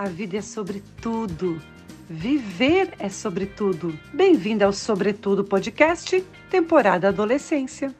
A 0.00 0.08
vida 0.08 0.38
é 0.38 0.40
sobre 0.40 0.82
tudo. 1.02 1.60
Viver 2.08 2.94
é 2.98 3.10
sobre 3.10 3.44
tudo. 3.44 3.92
Bem-vinda 4.14 4.64
ao 4.64 4.72
Sobretudo 4.72 5.44
Podcast, 5.44 6.24
temporada 6.48 7.08
Adolescência. 7.08 7.94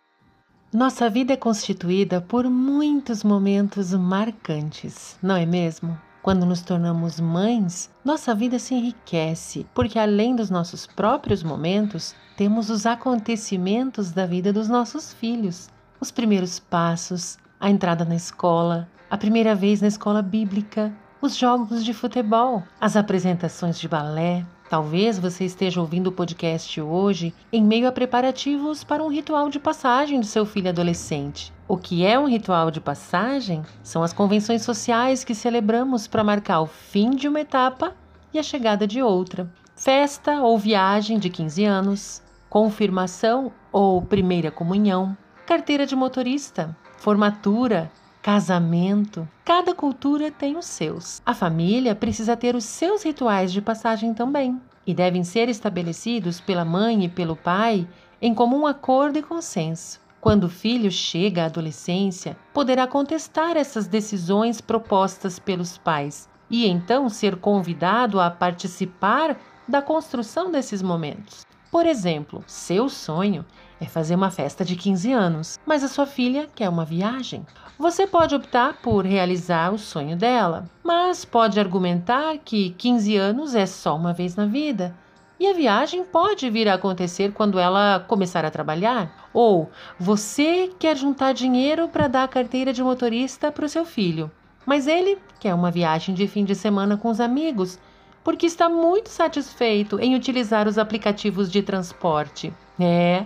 Nossa 0.73 1.11
vida 1.11 1.35
é 1.35 1.36
constituída 1.36 2.18
por 2.18 2.49
muitos 2.49 3.23
momentos 3.23 3.93
marcantes, 3.93 5.18
não 5.23 5.36
é 5.36 5.45
mesmo? 5.45 5.95
Quando 6.23 6.46
nos 6.46 6.63
tornamos 6.63 7.21
mães, 7.21 7.91
nossa 8.03 8.35
vida 8.35 8.59
se 8.59 8.75
enriquece, 8.75 9.67
porque 9.75 9.98
além 9.98 10.35
dos 10.35 10.48
nossos 10.48 10.87
próprios 10.87 11.43
momentos, 11.43 12.14
temos 12.35 12.71
os 12.71 12.87
acontecimentos 12.87 14.11
da 14.11 14.25
vida 14.25 14.55
dos 14.55 14.71
nossos 14.71 15.12
filhos, 15.12 15.68
os 16.01 16.11
primeiros 16.11 16.59
passos, 16.59 17.37
a 17.61 17.68
entrada 17.68 18.07
na 18.07 18.17
escola, 18.17 18.89
a 19.11 19.18
primeira 19.18 19.54
vez 19.54 19.82
na 19.82 19.89
escola 19.89 20.23
bíblica, 20.23 20.90
os 21.21 21.37
jogos 21.37 21.85
de 21.85 21.93
futebol, 21.93 22.63
as 22.81 22.97
apresentações 22.97 23.79
de 23.79 23.87
balé. 23.87 24.45
Talvez 24.71 25.19
você 25.19 25.45
esteja 25.45 25.81
ouvindo 25.81 26.07
o 26.07 26.13
podcast 26.13 26.81
hoje 26.81 27.35
em 27.53 27.63
meio 27.63 27.89
a 27.89 27.93
preparativos 27.93 28.85
para 28.85 29.03
um 29.03 29.09
ritual 29.09 29.51
de 29.51 29.59
passagem 29.59 30.21
do 30.21 30.27
seu 30.27 30.46
filho 30.46 30.71
adolescente. 30.71 31.53
O 31.69 31.77
que 31.77 32.06
é 32.06 32.19
um 32.19 32.29
ritual 32.29 32.70
de 32.70 32.81
passagem? 32.81 33.62
São 33.83 34.03
as 34.03 34.12
convenções 34.12 34.62
sociais 34.62 35.25
que 35.25 35.34
celebramos 35.34 36.06
para 36.06 36.25
marcar 36.25 36.61
o 36.61 36.67
fim 36.67 37.11
de 37.11 37.29
uma 37.29 37.41
etapa 37.41 37.95
e 38.33 38.39
a 38.39 38.43
chegada 38.43 38.87
de 38.87 39.03
outra. 39.03 39.53
Festa 39.77 40.41
ou 40.41 40.59
viagem 40.59 41.19
de 41.19 41.29
15 41.29 41.65
anos, 41.65 42.23
confirmação 42.48 43.53
ou 43.73 44.01
primeira 44.01 44.51
comunhão, 44.51 45.17
carteira 45.47 45.84
de 45.84 45.97
motorista, 45.97 46.75
formatura, 46.97 47.91
casamento. 48.23 49.27
Cada 49.45 49.75
cultura 49.75 50.31
tem 50.31 50.57
os 50.57 50.67
seus. 50.67 51.23
A 51.25 51.35
família 51.35 51.95
precisa 51.95 52.37
ter 52.37 52.55
os 52.55 52.65
seus 52.65 53.03
rituais 53.03 53.53
de 53.53 53.62
passagem 53.62 54.12
também, 54.12 54.61
e 54.87 54.93
devem 54.93 55.25
ser 55.25 55.49
estabelecidos 55.49 56.41
pela 56.41 56.65
mãe 56.65 57.05
e 57.05 57.09
pelo 57.09 57.37
pai 57.37 57.87
em 58.21 58.35
comum 58.35 58.67
acordo 58.67 59.19
e 59.19 59.23
consenso. 59.23 60.01
Quando 60.21 60.45
o 60.45 60.51
filho 60.51 60.91
chega 60.91 61.45
à 61.45 61.47
adolescência, 61.47 62.37
poderá 62.53 62.87
contestar 62.87 63.57
essas 63.57 63.87
decisões 63.87 64.61
propostas 64.61 65.39
pelos 65.39 65.79
pais 65.79 66.29
e 66.51 66.67
então 66.67 67.09
ser 67.09 67.37
convidado 67.37 68.21
a 68.21 68.31
participar 68.31 69.39
da 69.67 69.81
construção 69.81 70.51
desses 70.51 70.83
momentos. 70.83 71.47
Por 71.71 71.87
exemplo, 71.87 72.43
seu 72.49 72.89
sonho 72.89 73.45
é 73.81 73.85
fazer 73.85 74.17
uma 74.17 74.31
festa 74.31 74.65
de 74.65 74.75
15 74.75 75.13
anos, 75.13 75.59
mas 75.65 75.85
a 75.85 75.89
sua 75.89 76.05
filha 76.05 76.49
quer 76.53 76.69
uma 76.69 76.85
viagem. 76.85 77.47
Você 77.79 78.09
pode 78.09 78.35
optar 78.35 78.79
por 78.83 79.07
realizar 79.07 79.73
o 79.73 79.79
sonho 79.79 80.17
dela, 80.17 80.69
mas 80.83 81.25
pode 81.25 81.61
argumentar 81.61 82.39
que 82.39 82.71
15 82.71 83.17
anos 83.17 83.55
é 83.55 83.67
só 83.67 83.95
uma 83.95 84.12
vez 84.12 84.35
na 84.35 84.47
vida. 84.47 84.95
E 85.39 85.47
a 85.47 85.55
viagem 85.55 86.05
pode 86.05 86.51
vir 86.51 86.69
a 86.69 86.75
acontecer 86.75 87.33
quando 87.33 87.59
ela 87.59 88.05
começar 88.07 88.45
a 88.45 88.51
trabalhar. 88.51 89.29
Ou 89.33 89.71
você 89.99 90.71
quer 90.77 90.97
juntar 90.97 91.33
dinheiro 91.33 91.89
para 91.89 92.09
dar 92.09 92.25
a 92.25 92.29
carteira 92.29 92.73
de 92.73 92.83
motorista 92.83 93.53
para 93.53 93.65
o 93.65 93.69
seu 93.69 93.84
filho, 93.84 94.31
mas 94.67 94.87
ele 94.87 95.19
quer 95.39 95.55
uma 95.55 95.71
viagem 95.71 96.15
de 96.15 96.27
fim 96.27 96.45
de 96.45 96.55
semana 96.55 96.97
com 96.97 97.09
os 97.09 97.21
amigos, 97.21 97.79
porque 98.23 98.47
está 98.47 98.69
muito 98.69 99.09
satisfeito 99.09 99.99
em 99.99 100.15
utilizar 100.15 100.69
os 100.69 100.79
aplicativos 100.79 101.51
de 101.51 101.63
transporte. 101.63 102.53
É, 102.79 103.25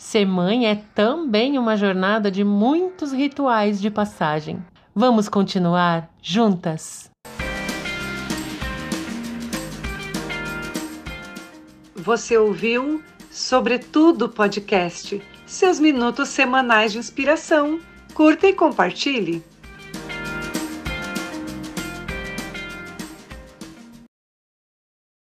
Ser 0.00 0.24
mãe 0.24 0.66
é 0.66 0.76
também 0.94 1.58
uma 1.58 1.76
jornada 1.76 2.30
de 2.30 2.42
muitos 2.42 3.12
rituais 3.12 3.78
de 3.78 3.90
passagem. 3.90 4.64
Vamos 4.94 5.28
continuar 5.28 6.08
juntas? 6.22 7.10
Você 11.94 12.38
ouviu 12.38 13.02
Sobretudo 13.30 14.26
Podcast, 14.26 15.20
seus 15.44 15.78
minutos 15.78 16.30
semanais 16.30 16.92
de 16.92 16.98
inspiração. 16.98 17.78
Curta 18.14 18.46
e 18.46 18.54
compartilhe. 18.54 19.44